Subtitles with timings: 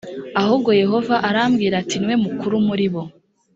[0.41, 3.01] ahubwo yehova arambwira ati niwe mukuru muribo.